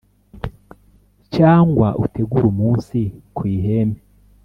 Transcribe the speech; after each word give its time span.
cyangwa 1.35 1.87
utegure 2.03 2.45
umunsi 2.51 2.99
ku 3.35 3.41
ihembe. 3.55 3.99